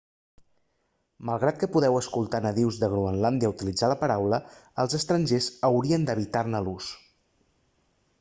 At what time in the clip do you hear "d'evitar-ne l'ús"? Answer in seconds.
6.09-6.89